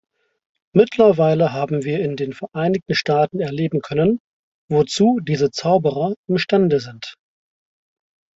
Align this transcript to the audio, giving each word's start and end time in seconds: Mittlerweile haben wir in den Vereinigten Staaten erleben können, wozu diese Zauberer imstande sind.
Mittlerweile 0.73 1.53
haben 1.53 1.83
wir 1.83 1.99
in 2.03 2.15
den 2.15 2.33
Vereinigten 2.33 2.95
Staaten 2.95 3.39
erleben 3.39 3.81
können, 3.81 4.19
wozu 4.67 5.19
diese 5.21 5.51
Zauberer 5.51 6.15
imstande 6.27 6.79
sind. 6.79 7.13